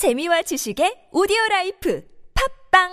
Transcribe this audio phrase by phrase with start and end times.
[0.00, 2.00] 재미와 지식의 오디오 라이프
[2.72, 2.88] 팝빵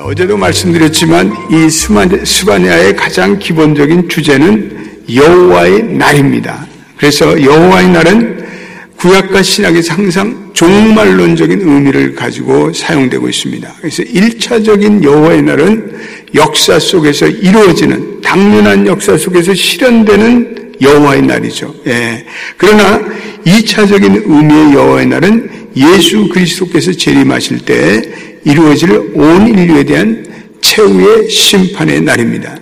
[0.00, 6.66] 어제도 말씀드렸지만 이 스바냐의 가장 기본적인 주제는 여호와의 날입니다.
[6.96, 8.33] 그래서 여호와의 날은
[9.04, 13.74] 구약과 신약에서 항상 종말론적인 의미를 가지고 사용되고 있습니다.
[13.78, 15.94] 그래서 1차적인 여호와의 날은
[16.34, 21.74] 역사 속에서 이루어지는 당연한 역사 속에서 실현되는 여호와의 날이죠.
[21.86, 22.24] 예.
[22.56, 22.98] 그러나
[23.44, 28.02] 2차적인 의미의 여호와의 날은 예수 그리스도께서 재림하실 때
[28.44, 30.24] 이루어질 온 인류에 대한
[30.62, 32.56] 최후의 심판의 날입니다.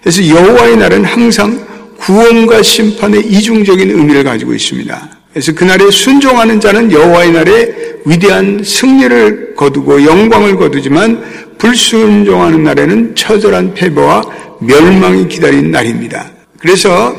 [0.00, 1.66] 그래서 여호와의 날은 항상
[1.98, 5.17] 구원과 심판의 이중적인 의미를 가지고 있습니다.
[5.32, 7.74] 그래서 그날에 순종하는 자는 여호와의 날에
[8.04, 14.22] 위대한 승리를 거두고 영광을 거두지만 불순종하는 날에는 처절한 패배와
[14.60, 16.30] 멸망이 기다린 날입니다.
[16.58, 17.14] 그래서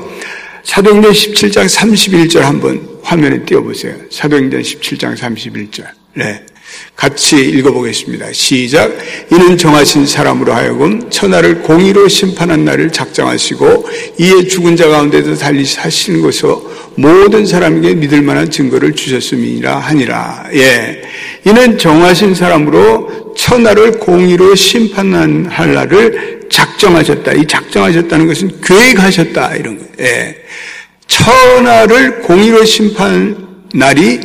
[0.64, 3.96] 사도행전 17장 31절 한번 화면에 띄워보세요.
[4.12, 5.86] 사도행전 17장 31절.
[6.16, 6.44] 네.
[6.96, 8.32] 같이 읽어보겠습니다.
[8.34, 8.92] 시작.
[9.32, 16.22] 이는 정하신 사람으로 하여금 천하를 공의로 심판한 날을 작정하시고 이에 죽은 자 가운데도 달리 사시는
[16.22, 16.59] 것으로
[17.00, 20.50] 모든 사람에게 믿을 만한 증거를 주셨음이라 하니라.
[20.54, 21.02] 예.
[21.46, 27.34] 이는 정하신 사람으로 천하를 공의로 심판한 할 날을 작정하셨다.
[27.34, 29.56] 이 작정하셨다는 것은 계획하셨다.
[29.56, 29.92] 이런 거예요.
[30.02, 30.36] 예.
[31.08, 34.20] 천하를 공의로 심판 날이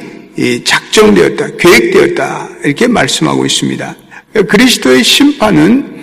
[0.65, 3.97] 작정되었다, 계획되었다 이렇게 말씀하고 있습니다.
[4.49, 5.95] 그리스도의 심판은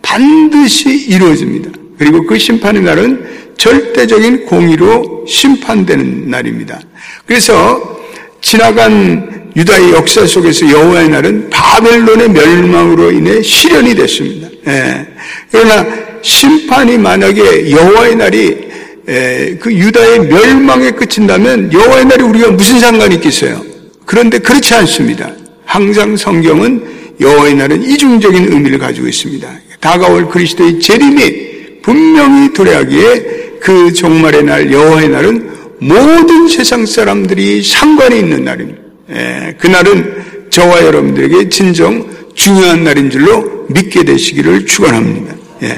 [0.00, 1.83] 반드시 이루어집니다.
[1.98, 6.80] 그리고 그 심판의 날은 절대적인 공의로 심판되는 날입니다.
[7.26, 8.00] 그래서
[8.40, 14.48] 지나간 유다의 역사 속에서 여호와의 날은 바벨론의 멸망으로 인해 실현이 됐습니다.
[14.66, 15.06] 예.
[15.50, 15.86] 그러나
[16.22, 18.64] 심판이 만약에 여호와의 날이
[19.06, 23.62] 예, 그 유다의 멸망에 그친다면 여호와의 날이 우리가 무슨 상관이 있겠어요?
[24.06, 25.30] 그런데 그렇지 않습니다.
[25.66, 29.48] 항상 성경은 여호와의 날은 이중적인 의미를 가지고 있습니다.
[29.80, 31.53] 다가올 그리스도의 재림이
[31.84, 35.50] 분명히 도래하기에 그 종말의 날 여호와의 날은
[35.80, 38.80] 모든 세상 사람들이 상관이 있는 날입니다.
[39.10, 45.34] 예, 그날은 저와 여러분들에게 진정 중요한 날인 줄로 믿게 되시기를 축원합니다.
[45.64, 45.76] 예.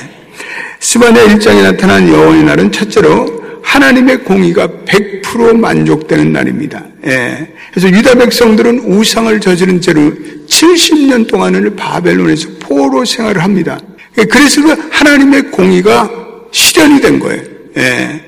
[0.78, 6.84] 스바냐 1장에 나타난 여호와의 날은 첫째로 하나님의 공의가 100% 만족되는 날입니다.
[7.06, 7.52] 예.
[7.72, 10.12] 그래서 유다 백성들은 우상을 저지른 채로
[10.46, 13.80] 70년 동안을 바벨론에서 포로 생활을 합니다.
[14.18, 16.10] 예, 그래서 그 하나님의 공의가
[16.50, 17.42] 실현이 된 거예요.
[17.76, 18.20] 예.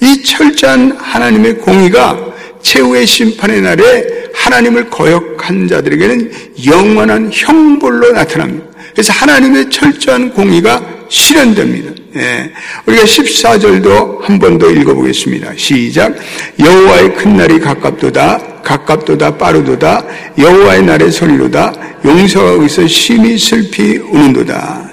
[0.00, 2.16] 이 철저한 하나님의 공의가
[2.62, 6.32] 최후의 심판의 날에 하나님을 거역한 자들에게는
[6.66, 8.66] 영원한 형벌로 나타납니다.
[8.92, 11.90] 그래서 하나님의 철저한 공의가 실현됩니다.
[12.16, 12.50] 예.
[12.86, 15.52] 우리가 14절도 한 번 더 읽어보겠습니다.
[15.56, 16.14] 시작.
[16.60, 18.62] 여호와의 큰 날이 가깝도다.
[18.62, 20.04] 가깝도다 빠르도다.
[20.38, 21.72] 여호와의 날의 소리로다.
[22.04, 24.83] 용사가 거기서 심히 슬피 우는도다.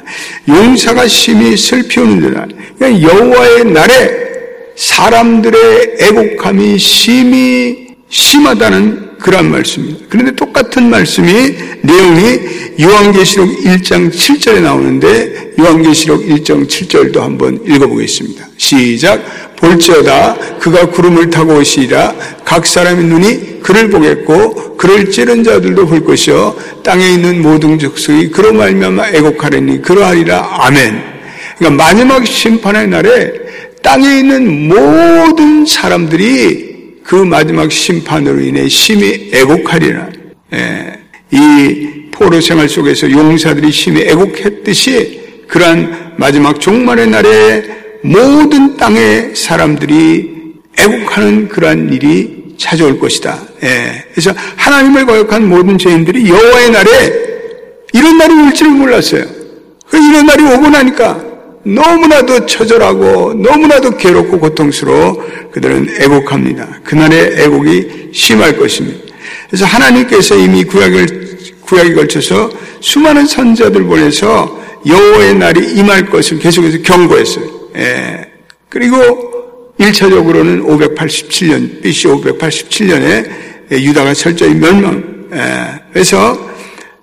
[0.47, 2.47] 용사가 심히 슬피 우는도다.
[2.77, 4.21] 그러니까 여호와의 날에
[4.75, 10.05] 사람들의 애곡함이 심히 심하다는 그런 말씀입니다.
[10.09, 12.39] 그런데 똑같은 말씀이 내용이
[12.81, 18.47] 요한계시록 1장 7절에 나오는데 요한계시록 1장 7절도 한번 읽어보겠습니다.
[18.57, 19.23] 시작.
[19.61, 22.13] 볼지어다 그가 구름을 타고 오시리라
[22.43, 28.51] 각 사람의 눈이 그를 보겠고 그를 찌른 자들도 볼 것이요 땅에 있는 모든 족속이 그로
[28.53, 31.11] 말미암아 애곡하려니 그러하리라 아멘.
[31.57, 33.31] 그러니까 마지막 심판의 날에
[33.83, 36.71] 땅에 있는 모든 사람들이
[37.03, 40.09] 그 마지막 심판으로 인해 심히 애곡하리라.
[40.53, 40.99] 예,
[41.31, 47.63] 이 포로 생활 속에서 용사들이 심히 애곡했듯이 그러한 마지막 종말의 날에
[48.03, 50.31] 모든 땅의 사람들이
[50.77, 53.39] 애곡하는 그러한 일이 찾아올 것이다.
[53.63, 57.13] 예, 그래서 하나님을 거역한 모든 죄인들이 여호와의 날에
[57.93, 59.25] 이런 날이 올 줄을 몰랐어요.
[59.89, 61.31] 그 이런 날이 오고 나니까
[61.63, 66.81] 너무나도 처절하고 너무나도 괴롭고 고통스러워 그들은 애곡합니다.
[66.83, 68.99] 그날의 애곡이 심할 것입니다.
[69.47, 71.21] 그래서 하나님께서 이미 구약을
[71.61, 72.49] 구약에 걸쳐서
[72.79, 77.60] 수많은 선자들 보내서 여호와의 날이 임할 것을 계속해서 경고했어요.
[77.75, 78.31] 예.
[78.69, 83.29] 그리고 1차적으로는 587년, BC 587년에
[83.71, 85.29] 유다가 철저히 멸망.
[85.33, 85.81] 예.
[85.91, 86.51] 그래서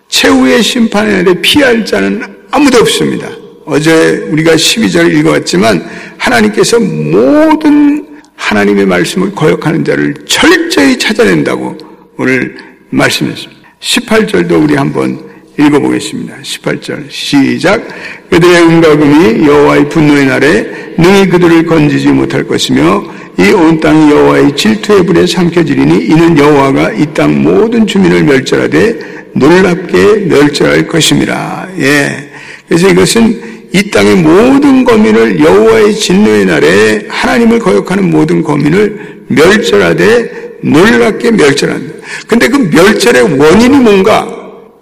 [0.09, 3.29] 최후의 심판의 날에 피할 자는 아무도 없습니다.
[3.67, 5.87] 어제 우리가 12절 읽어왔지만
[6.17, 11.76] 하나님께서 모든 하나님의 말씀을 거역하는 자를 철저히 찾아낸다고
[12.17, 12.56] 오늘
[12.91, 13.61] 말씀했습니다.
[13.81, 15.27] 18절도 우리 한번
[15.58, 16.37] 읽어보겠습니다.
[16.43, 17.87] 18절 시작
[18.31, 20.66] 그들의 은가금이 여호와의 분노의 날에
[20.96, 23.05] 능히 그들을 건지지 못할 것이며
[23.38, 28.99] 이 온 땅이 여호와의 질투의 불에 삼켜지리니 이는 여호와가 이 땅 모든 주민을 멸절하되
[29.34, 31.69] 놀랍게 멸절할 것입니다.
[31.78, 32.31] 예.
[32.69, 33.40] 그래서 이것은
[33.72, 41.94] 이 땅의 모든 거민을 여호와의 진노의 날에 하나님을 거역하는 모든 거민을 멸절하되 놀랍게 멸절한다.
[42.26, 44.38] 근데 그 멸절의 원인이 뭔가?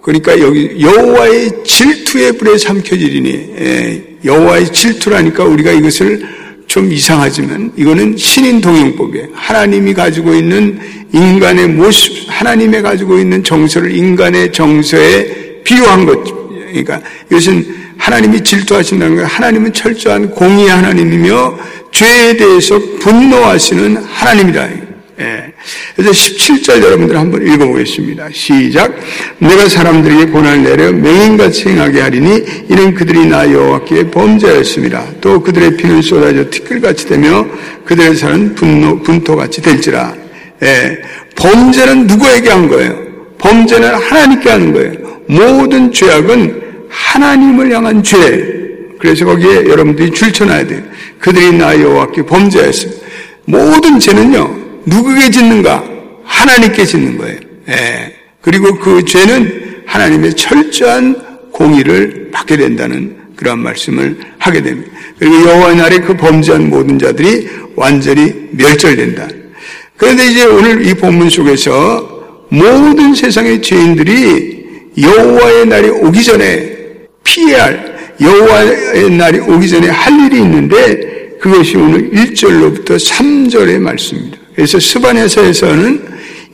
[0.07, 6.25] 그러니까 여기 여호와의 질투의 불에 삼켜지리니 예, 여호와의 질투라니까 우리가 이것을
[6.65, 9.27] 좀 이상하지만 이거는 신인 동용법이에요.
[9.33, 10.79] 하나님이 가지고 있는
[11.11, 16.23] 인간의 모습, 하나님의 가지고 있는 정서를 인간의 정서에 비유한 것.
[16.23, 17.65] 그러니까 이것은
[17.97, 19.27] 하나님이 질투하신다는 거예요.
[19.27, 21.59] 하나님은 철저한 공의 하나님이며
[21.91, 24.86] 죄에 대해서 분노하시는 하나님이다.
[25.19, 25.51] 예.
[25.95, 28.29] 그래서 17절 여러분들 한번 읽어보겠습니다.
[28.31, 28.93] 시작.
[29.39, 35.05] 내가 사람들에게 고난을 내려 맹인같이 행하게 하리니 이는 그들이 나 여호와께 범죄하였습니다.
[35.21, 37.45] 또 그들의 피는 쏟아져 티끌같이 되며
[37.85, 40.13] 그들의 살은 분노, 분토같이 될지라.
[40.63, 40.99] 예.
[41.35, 42.95] 범죄는 누구에게 한 거예요?
[43.39, 44.93] 범죄는 하나님께 하는 거예요.
[45.27, 48.55] 모든 죄악은 하나님을 향한 죄.
[48.99, 50.81] 그래서 거기에 여러분들이 줄쳐놔야 돼요.
[51.19, 53.01] 그들이 나 여호와께 범죄하였습니다.
[53.45, 54.56] 모든 죄는요.
[54.87, 55.83] 누구에게 짓는가?
[56.23, 57.39] 하나님께 짓는 거예요.
[57.69, 58.13] 예.
[58.41, 64.91] 그리고 그 죄는 하나님의 철저한 공의를 받게 된다는 그런 말씀을 하게 됩니다.
[65.19, 69.27] 그리고 여호와의 날에 그 범죄한 모든 자들이 완전히 멸절된다.
[69.97, 74.65] 그런데 이제 오늘 이 본문 속에서 모든 세상의 죄인들이
[74.99, 76.77] 여호와의 날이 오기 전에
[77.23, 84.46] 피해야 할 여호와의 날이 오기 전에 할 일이 있는데 그것이 오늘 1절로부터 3절의 말씀입니다.
[84.57, 86.01] 그래서 스바네서에서는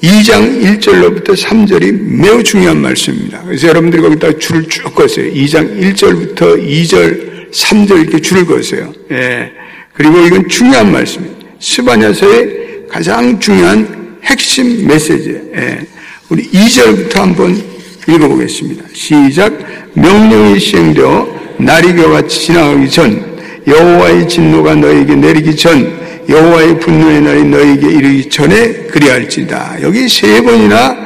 [0.03, 3.41] 2장 1절로부터 3절이 매우 중요한 말씀입니다.
[3.45, 5.31] 그래서 여러분들이 거기다 줄을 쭉 거세요.
[5.31, 8.93] 2장 1절부터 2절, 3절 이렇게 줄을 거세요.
[9.09, 9.49] 예.
[9.93, 11.47] 그리고 이건 중요한 말씀입니다.
[11.59, 15.39] 스바냐서의 가장 중요한 핵심 메시지.
[15.55, 15.79] 예.
[16.27, 17.57] 우리 2절부터 한번
[18.05, 18.83] 읽어보겠습니다.
[18.91, 19.53] 시작.
[19.93, 27.87] 명령이 시행되어 날이 겨같이 지나가기 전 여호와의 진노가 너에게 내리기 전 여호와의 분노의 날이 너에게
[27.87, 29.77] 이르기 전에 그리할지다.
[29.81, 30.97] 여기 세 번이나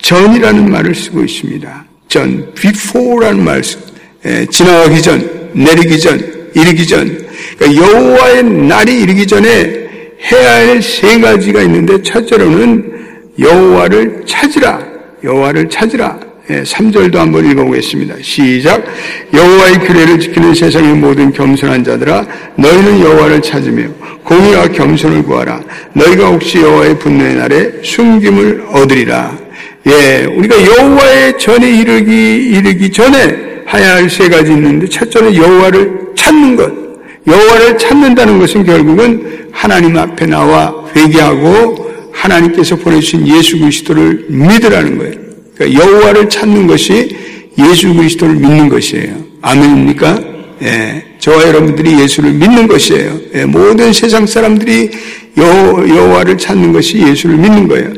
[0.00, 1.84] 전이라는 말을 쓰고 있습니다.
[2.08, 3.62] 전, before라는 말,
[4.26, 7.26] 예, 지나가기 전, 내리기 전, 이르기 전.
[7.58, 9.84] 그러니까 여호와의 날이 이르기 전에
[10.32, 12.92] 해야 할 세 가지가 있는데 첫째로는
[13.38, 14.80] 여호와를 찾으라.
[15.22, 16.18] 여호와를 찾으라.
[16.48, 18.16] 3절도 예, 한번 읽어보겠습니다.
[18.20, 18.84] 시작.
[19.32, 22.26] 여호와의 규례를 지키는 세상의 모든 겸손한 자들아
[22.56, 23.88] 너희는 여호와를 찾으며
[24.24, 25.60] 공의와 겸손을 구하라.
[25.94, 29.38] 너희가 혹시 여호와의 분노의 날에 숨김을 얻으리라.
[29.86, 32.12] 예, 우리가 여호와의 전에 이르기
[32.50, 36.70] 이르기 전에 해야 할 세 가지 있는데 첫째는 여호와를 찾는 것.
[37.26, 45.23] 여호와를 찾는다는 것은 결국은 하나님 앞에 나와 회개하고 하나님께서 보내주신 예수 그리스도를 믿으라는 거예요.
[45.54, 47.16] 그러니까 여호와를 찾는 것이
[47.58, 49.24] 예수 그리스도를 믿는 것이에요.
[49.42, 50.20] 아멘입니까?
[50.62, 53.18] 예, 저와 여러분들이 예수를 믿는 것이에요.
[53.34, 54.90] 예, 모든 세상 사람들이
[55.38, 57.92] 여, 호와를 찾는 것이 예수를 믿는 거예요.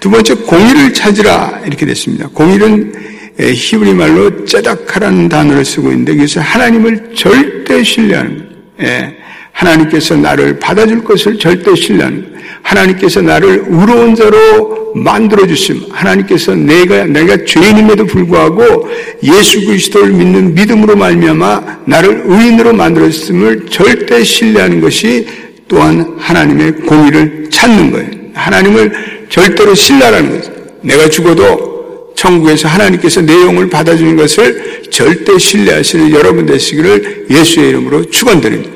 [0.00, 2.28] 두 번째 공의를 찾으라 이렇게 됐습니다.
[2.28, 2.92] 공의는
[3.40, 8.48] 예, 히브리 말로 짜닥하라는 단어를 쓰고 있는데 그래서 하나님을 절대 신뢰하는.
[8.82, 9.16] 예,
[9.52, 12.33] 하나님께서 나를 받아줄 것을 절대 신뢰하는.
[12.64, 15.82] 하나님께서 나를 의로운 자로 만들어 주심.
[15.90, 18.88] 하나님께서 내가 내가 죄인임에도 불구하고
[19.22, 25.26] 예수 그리스도를 믿는 믿음으로 말미암아 나를 의인으로 만들어 주심을 절대 신뢰하는 것이
[25.68, 28.10] 또한 하나님의 공의를 찾는 거예요.
[28.34, 28.92] 하나님을
[29.28, 30.52] 절대로 신뢰하는 거죠.
[30.82, 38.70] 내가 죽어도 천국에서 하나님께서 내 영을 받아주는 것을 절대 신뢰하시는 여러분 되시기를 예수의 이름으로 축원드립니다.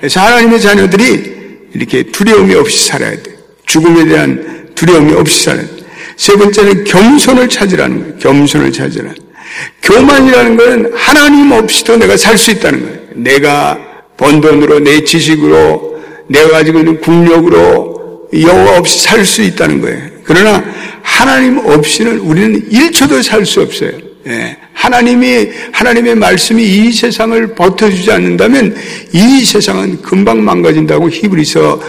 [0.00, 1.35] 그래서 하나님의 자녀들이
[1.74, 3.36] 이렇게 두려움이 없이 살아야 돼.
[3.66, 5.70] 죽음에 대한 두려움이 없이 살아야 돼.
[6.16, 8.16] 세 번째는 겸손을 찾으라는 거예요.
[8.18, 9.12] 겸손을 찾으라.
[9.82, 12.98] 교만이라는 것은 하나님 없이도 내가 살 수 있다는 거예요.
[13.14, 13.78] 내가
[14.16, 20.02] 번 돈으로, 내 지식으로, 내가 가지고 있는 국력으로 여호와 없이 살 수 있다는 거예요.
[20.24, 20.64] 그러나
[21.02, 23.92] 하나님 없이는 우리는 1초도 살 수 없어요.
[24.26, 24.56] 예.
[24.72, 28.76] 하나님이 하나님의 말씀이 이 세상을 버텨주지 않는다면
[29.12, 31.80] 이 세상은 금방 망가진다고 히브리서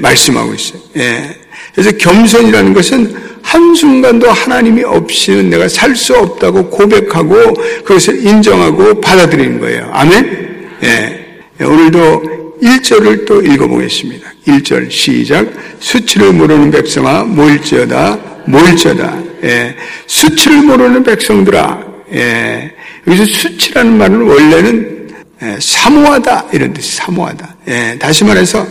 [0.00, 0.80] 말씀하고 있어요.
[0.96, 1.36] 예.
[1.74, 7.54] 그래서 겸손이라는 것은 한순간도 하나님이 없이는 내가 살 수 없다고 고백하고
[7.84, 9.88] 그것을 인정하고 받아들이는 거예요.
[9.92, 10.68] 아멘?
[10.82, 11.24] 예.
[11.60, 14.32] 예 오늘도 1절을 또 읽어보겠습니다.
[14.46, 15.46] 1절 시작.
[15.80, 21.80] 수치를 모르는 백성아 모일지어다 모일지어다 예, 수치를 모르는 백성들아.
[22.14, 22.74] 예,
[23.06, 27.56] 여기서 수치라는 말은 원래는 예, 사모하다 이런 뜻이 사모하다.
[27.68, 28.66] 예, 다시 말해서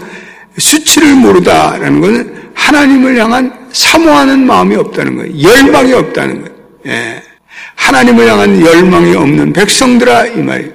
[0.58, 5.42] 수치를 모르다라는 것은 하나님을 향한 사모하는 마음이 없다는 거예요.
[5.42, 6.58] 열망이 없다는 거예요.
[6.88, 7.22] 예,
[7.76, 10.72] 하나님을 향한 열망이 없는 백성들아 이 말이에요.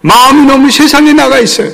[0.00, 1.70] 마음이 너무 세상에 나가 있어요.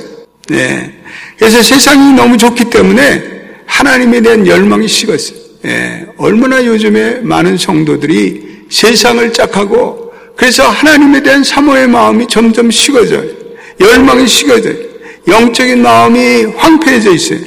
[0.51, 0.91] 예,
[1.37, 5.48] 그래서 세상이 너무 좋기 때문에 하나님에 대한 열망이 식었어요.
[5.65, 13.25] 예, 얼마나 요즘에 많은 성도들이 세상을 짝하고 그래서 하나님에 대한 사모의 마음이 점점 식어져요.
[13.79, 14.75] 열망이 식어져요.
[15.27, 17.39] 영적인 마음이 황폐해져 있어요.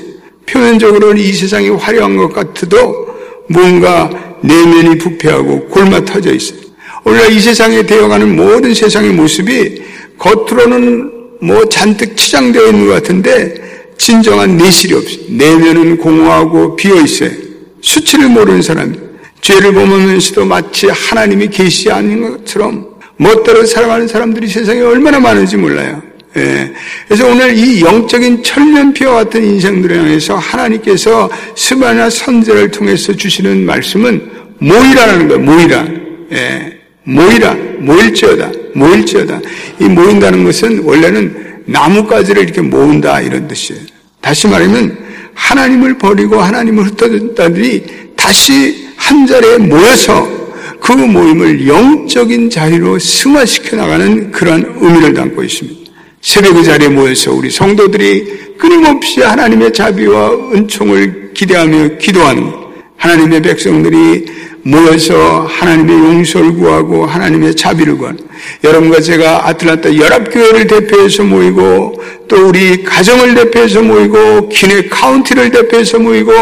[0.46, 3.06] 표면적으로는 이 세상이 화려한 것 같아도
[3.48, 4.10] 뭔가
[4.42, 6.60] 내면이 부패하고 골마 터져 있어요.
[7.04, 9.82] 오늘날 이 세상에 되어가는 모든 세상의 모습이
[10.18, 13.54] 겉으로는 뭐 잔뜩 치장되어 있는 것 같은데
[13.96, 15.18] 진정한 내실이 없어요.
[15.28, 17.41] 내면은 공허하고 비어 있어요.
[17.82, 18.96] 수치를 모르는 사람이
[19.42, 22.86] 죄를 범하면서도 마치 하나님이 계시 아닌 것처럼
[23.16, 26.00] 멋대로 살아가는 사람들이 세상에 얼마나 많은지 몰라요.
[26.36, 26.72] 예.
[27.06, 35.28] 그래서 오늘 이 영적인 천년피와 같은 인생들을 향해서 하나님께서 스바나 선제를 통해서 주시는 말씀은 모이라는
[35.28, 35.42] 거예요.
[35.42, 35.86] 모이라.
[36.32, 36.78] 예.
[37.04, 37.54] 모이라.
[37.80, 38.50] 모일지어다.
[38.74, 39.40] 모일지어다.
[39.80, 43.82] 이 모인다는 것은 원래는 나뭇가지를 이렇게 모은다 이런 뜻이에요.
[44.20, 45.01] 다시 말하면
[45.34, 47.84] 하나님을 버리고 하나님을 흩어졌다들이
[48.16, 50.42] 다시 한 자리에 모여서
[50.80, 55.90] 그 모임을 영적인 자리로 승화시켜 나가는 그러한 의미를 담고 있습니다.
[56.20, 62.52] 새벽의 자리에 모여서 우리 성도들이 끊임없이 하나님의 자비와 은총을 기대하며 기도하는
[62.96, 64.26] 하나님의 백성들이
[64.64, 68.18] 모여서 하나님의 용서를 구하고 하나님의 자비를 구하는
[68.62, 76.32] 여러분과 제가 아틀란타 연합교회를 대표해서 모이고 또 우리 가정을 대표해서 모이고 기내 카운티를 대표해서 모이고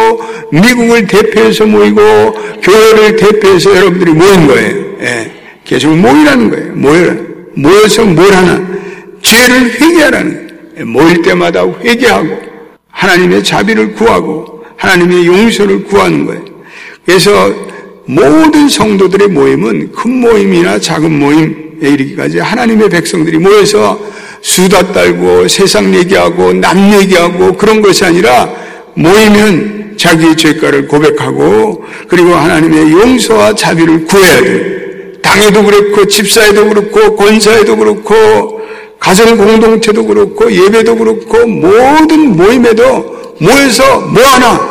[0.53, 2.03] 미국을 대표해서 모이고
[2.63, 4.77] 교회를 대표해서 여러분들이 모인 거예요.
[5.01, 5.33] 예.
[5.65, 6.73] 계속 모이라는 거예요.
[6.75, 7.17] 모여
[7.55, 8.63] 모여서 뭘 하나
[9.23, 10.51] 죄를 회개하라는 거예요.
[10.79, 12.39] 예, 모일 때마다 회개하고
[12.91, 16.45] 하나님의 자비를 구하고 하나님의 용서를 구하는 거예요.
[17.07, 17.70] 그래서
[18.11, 24.01] 모든 성도들의 모임은 큰 모임이나 작은 모임에 이르기까지 하나님의 백성들이 모여서
[24.41, 28.51] 수다 떨고 세상 얘기하고 남 얘기하고 그런 것이 아니라
[28.95, 35.13] 모이면 자기의 죄가를 고백하고 그리고 하나님의 용서와 자비를 구해야 돼.
[35.23, 38.61] 당에도 그렇고 집사에도 그렇고 권사에도 그렇고
[38.99, 44.69] 가정 공동체도 그렇고 예배도 그렇고 모든 모임에도 모여서 뭐하나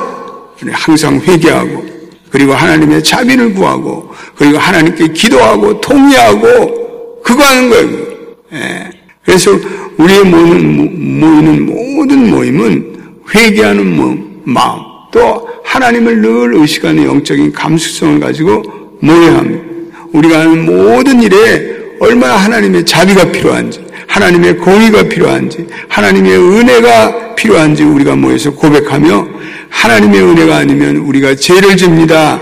[0.74, 1.99] 항상 회개하고
[2.30, 7.90] 그리고 하나님의 자비를 구하고 그리고 하나님께 기도하고 통회하고 그거 하는 거예요.
[8.54, 8.90] 예.
[9.24, 9.52] 그래서
[9.98, 12.96] 우리의 모이는, 모이는 모든 모임은
[13.34, 14.80] 회개하는 마음
[15.12, 18.64] 또 하나님을 늘 의식하는 영적인 감수성을 가지고
[19.02, 19.64] 모여야 합니다.
[20.14, 28.16] 우리가 하는 모든 일에 얼마나 하나님의 자비가 필요한지 하나님의 공의가 필요한지 하나님의 은혜가 필요한지 우리가
[28.16, 29.28] 모여서 고백하며
[29.70, 32.40] 하나님의 은혜가 아니면 우리가 죄를 집니다.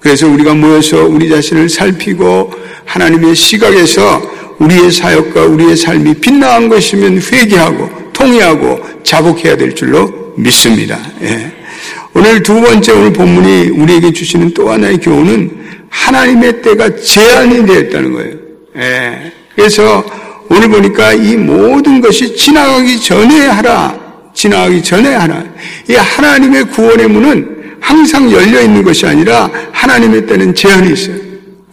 [0.00, 2.52] 그래서 우리가 모여서 우리 자신을 살피고
[2.84, 4.22] 하나님의 시각에서
[4.58, 10.98] 우리의 사역과 우리의 삶이 빗나간 것이면 회개하고 통회하고 자복해야 될 줄로 믿습니다.
[11.22, 11.52] 예.
[12.14, 18.32] 오늘 두 번째 오늘 본문이 우리에게 주시는 또 하나의 교훈은 하나님의 때가 제한이 되었다는 거예요.
[18.76, 19.32] 예.
[19.54, 20.04] 그래서
[20.48, 24.03] 오늘 보니까 이 모든 것이 지나가기 전에 하라.
[24.34, 25.44] 지나가기 전에 하라.
[25.88, 31.16] 이 하나님의 구원의 문은 항상 열려 있는 것이 아니라 하나님의 때는 제한이 있어요.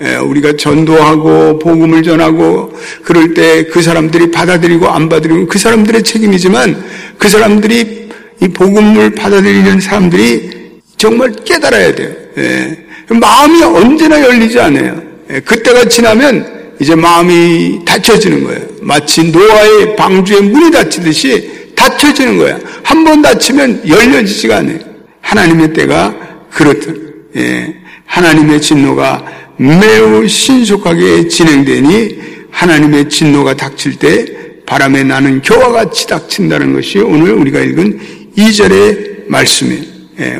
[0.04, 6.84] 예, 우리가 전도하고 복음을 전하고 그럴 때 그 사람들이 받아들이고 안 받아들이고 그 사람들의 책임이지만
[7.18, 8.10] 그 사람들이
[8.42, 12.10] 이 복음을 받아들이는 사람들이 정말 깨달아야 돼요.
[12.38, 12.78] 예,
[13.10, 15.02] 마음이 언제나 열리지 않아요.
[15.32, 18.62] 예, 그때가 지나면 이제 마음이 닫혀지는 거예요.
[18.82, 22.60] 마치 노아의 방주에 문이 닫히듯이 닫혀지는 거야.
[22.84, 24.80] 한번 닫히면 열려지지가 않아요.
[25.22, 26.16] 하나님의 때가
[26.52, 27.76] 그렇듯, 예.
[28.06, 29.26] 하나님의 진노가
[29.58, 32.20] 매우 신속하게 진행되니
[32.52, 34.26] 하나님의 진노가 닥칠 때
[34.66, 38.00] 바람에 나는 교와 같이 닥친다는 것이 오늘 우리가 읽은
[38.38, 39.84] 2절의 말씀이에요.
[40.20, 40.40] 예.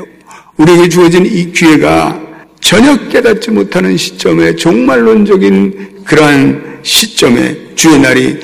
[0.58, 2.22] 우리에게 주어진 이 기회가
[2.60, 8.38] 전혀 깨닫지 못하는 시점에 종말론적인 그러한 시점에 주의 날이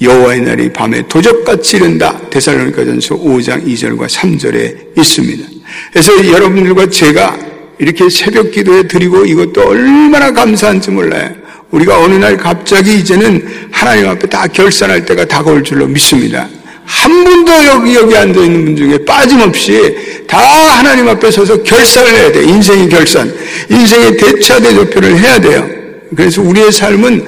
[0.00, 2.18] 여호와의 날이 밤에 도적같이 이른다.
[2.30, 5.44] 데살로니가전서 5장 2절과 3절에 있습니다.
[5.92, 7.36] 그래서 여러분들과 제가
[7.78, 11.30] 이렇게 새벽 기도에 드리고 이것도 얼마나 감사한지 몰라요.
[11.70, 16.48] 우리가 어느 날 갑자기 이제는 하나님 앞에 다 결산할 때가 다가올 줄로 믿습니다.
[16.84, 22.32] 한 분도 여기 여기 앉아 있는 분 중에 빠짐없이 다 하나님 앞에 서서 결산을 해야
[22.32, 22.44] 돼.
[22.44, 23.34] 인생의 결산,
[23.70, 25.68] 인생의 대차 대조표를 해야 돼요.
[26.14, 27.26] 그래서 우리의 삶은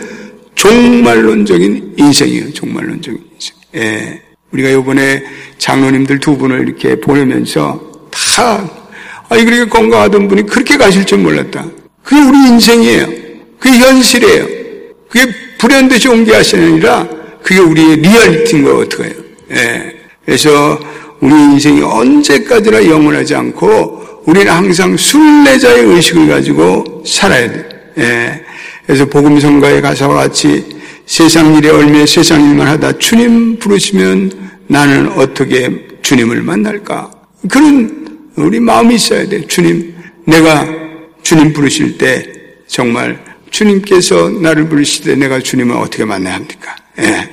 [0.57, 2.53] 종말론적인 인생이에요.
[2.53, 3.57] 종말론적인 인생.
[3.77, 4.23] 예.
[4.53, 5.23] 우리가 요번에
[5.59, 8.69] 장로님들 두 분을 이렇게 보내면서 다,
[9.29, 11.67] 아니, 그렇게 건강하던 분이 그렇게 가실 줄 몰랐다.
[12.03, 13.07] 그게 우리 인생이에요.
[13.59, 14.47] 그게 현실이에요.
[15.09, 17.09] 그게 불현듯이 옮게 하시는 아니라
[17.43, 19.15] 그게 우리의 리얼리티인 거 어떡해요.
[19.53, 19.97] 예.
[20.25, 20.79] 그래서
[21.21, 27.69] 우리 인생이 언제까지나 영원하지 않고 우리는 항상 순례자의 의식을 가지고 살아야 돼.
[27.99, 28.46] 예.
[28.87, 30.65] 그래서 복음성가의 가사와 같이
[31.07, 37.11] 세상 일에 얼매 세상 일만 하다 주님 부르시면 나는 어떻게 주님을 만날까?
[37.49, 39.47] 그런 우리 마음이 있어야 돼.
[39.47, 40.67] 주님, 내가
[41.23, 42.25] 주님 부르실 때
[42.67, 46.77] 정말 주님께서 나를 부르실 때 내가 주님을 어떻게 만나야 합니까?
[47.01, 47.29] 예.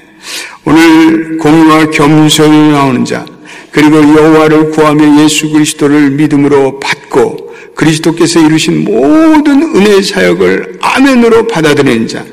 [0.65, 3.25] 오늘 공의와 겸손이 나오는 자,
[3.71, 7.42] 그리고 여호와를 구하며 예수 그리스도를 믿음으로 받고
[7.75, 12.23] 그리스도께서 이루신 모든 은혜의 사역을 아멘으로 받아들이는 자,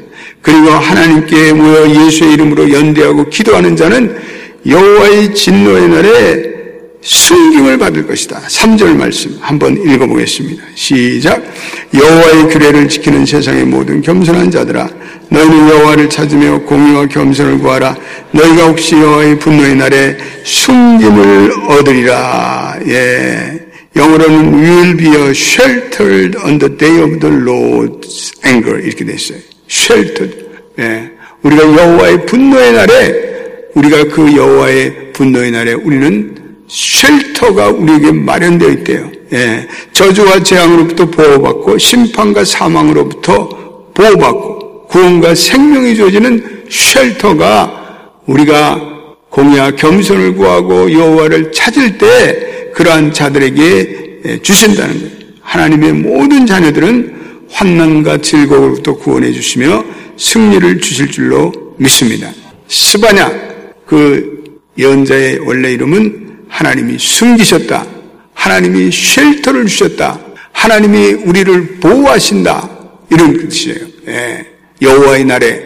[0.42, 4.16] 그리고 하나님께 모여 예수의 이름으로 연대하고 기도하는 자는
[4.66, 6.50] 여호와의 진노의 날에
[7.02, 8.40] 순김을 받을 것이다.
[8.40, 10.62] 3절 말씀 한번 읽어보겠습니다.
[10.74, 11.42] 시작.
[11.94, 14.88] 여호와의 규례를 지키는 세상의 모든 겸손한 자들아
[15.30, 17.96] 너희는 여호와를 찾으며 공의와 겸손을 구하라.
[18.32, 22.78] 너희가 혹시 여호와의 분노의 날에 숨김을 얻으리라.
[22.88, 23.59] 예.
[23.96, 29.38] 영어로는 will be sheltered on the day of the Lord's anger 이렇게 됐어요.
[29.68, 30.46] sheltered.
[30.78, 31.10] 예.
[31.42, 33.30] 우리가 여호와의 분노의 날에
[33.74, 36.36] 우리가 그 여호와의 분노의 날에 우리는
[36.68, 39.10] 쉘터가 우리에게 마련되어 있대요.
[39.32, 39.66] 예.
[39.92, 43.48] 저주와 재앙으로부터 보호받고 심판과 사망으로부터
[43.94, 48.80] 보호받고 구원과 생명이 주어지는 쉘터가 우리가
[49.30, 55.20] 공의와 겸손을 구하고 여호와를 찾을 때 그러한 자들에게 주신다는 거예요.
[55.42, 59.84] 하나님의 모든 자녀들은 환난과 즐거움으로부터 구원해 주시며
[60.16, 62.30] 승리를 주실 줄로 믿습니다.
[62.68, 63.32] 스바냐
[63.86, 64.44] 그
[64.78, 67.86] 예언자의 원래 이름은 하나님이 숨기셨다.
[68.34, 70.20] 하나님이 쉘터를 주셨다.
[70.52, 72.70] 하나님이 우리를 보호하신다.
[73.10, 73.78] 이런 뜻이에요.
[74.08, 74.46] 예.
[74.80, 75.62] 여호와의 날에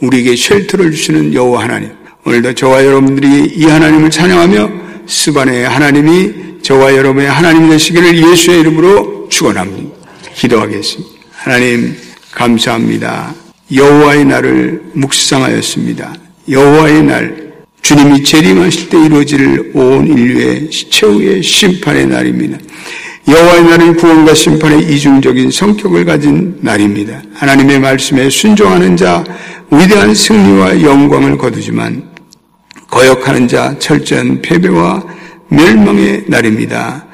[0.00, 1.90] 우리에게 쉘터를 주시는 여호와 하나님.
[2.24, 9.94] 오늘도 저와 여러분들이 이 하나님을 찬양하며 스반의 하나님이 저와 여러분의 하나님 되시기를 예수의 이름으로 축원합니다.
[10.34, 11.14] 기도하겠습니다.
[11.32, 11.96] 하나님
[12.32, 13.34] 감사합니다.
[13.74, 16.14] 여호와의 날을 묵상하였습니다.
[16.48, 17.44] 여호와의 날
[17.82, 22.58] 주님이 재림하실 때 이루어질 온 인류의 최후의 심판의 날입니다.
[23.28, 27.22] 여호와의 날은 구원과 심판의 이중적인 성격을 가진 날입니다.
[27.34, 29.24] 하나님의 말씀에 순종하는 자
[29.70, 32.13] 위대한 승리와 영광을 거두지만
[32.94, 35.02] 거역하는 자 철저한 패배와
[35.48, 37.04] 멸망의 날입니다.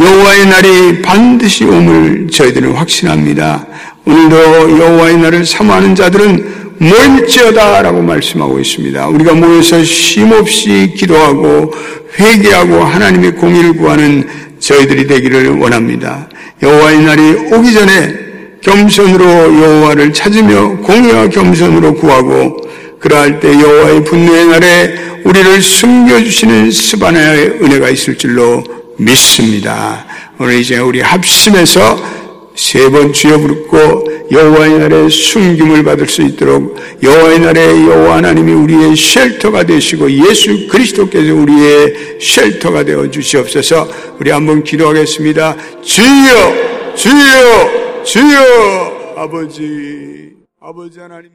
[0.00, 3.64] 여호와의 날이 반드시 옴을 저희들은 확신합니다.
[4.04, 9.08] 오늘도 여호와의 날을 사모하는 자들은 모일지어다라고 말씀하고 있습니다.
[9.08, 11.72] 우리가 모여서 쉼없이 기도하고
[12.18, 16.28] 회개하고 하나님의 공의를 구하는 저희들이 되기를 원합니다.
[16.62, 17.22] 여호와의 날이
[17.52, 18.14] 오기 전에
[18.60, 22.56] 겸손으로 여호와를 찾으며 공의와 겸손으로 구하고
[22.98, 28.64] 그러할 때 여호와의 분노의 날에 우리를 숨겨주시는 스바나의 은혜가 있을 줄로
[28.96, 30.06] 믿습니다.
[30.38, 32.18] 오늘 이제 우리 합심해서
[32.54, 38.96] 세 번 주여 부르고 여호와의 날에 숨김을 받을 수 있도록 여호와의 날에 여호와 하나님이 우리의
[38.96, 43.86] 쉘터가 되시고 예수 그리스도께서 우리의 쉘터가 되어 주시옵소서.
[44.18, 45.56] 우리 한번 기도하겠습니다.
[45.82, 51.30] 주여, 주여, 주여, 아버지, 아버지 하나님.